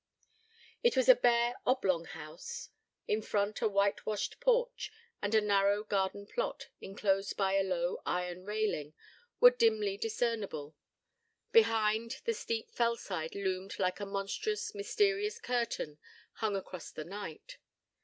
It 0.81 0.97
was 0.97 1.07
a 1.07 1.13
bare, 1.13 1.53
oblong 1.63 2.05
house. 2.05 2.69
In 3.07 3.21
front, 3.21 3.61
a 3.61 3.67
whitewashed 3.67 4.39
porch, 4.39 4.91
and 5.21 5.35
a 5.35 5.41
narrow 5.41 5.83
garden 5.83 6.25
plot, 6.25 6.69
enclosed 6.81 7.37
by 7.37 7.53
a 7.53 7.61
low 7.63 8.01
iron 8.03 8.43
railing, 8.43 8.95
were 9.39 9.51
dimly 9.51 9.97
discernible: 9.97 10.75
behind, 11.51 12.17
the 12.25 12.33
steep 12.33 12.71
fell 12.71 12.95
side 12.95 13.35
loomed 13.35 13.77
like 13.77 13.99
a 13.99 14.07
monstrous, 14.07 14.73
mysterious 14.73 15.37
curtain 15.37 15.99
hung 16.37 16.55
across 16.55 16.89
the 16.89 17.05
night. 17.05 17.59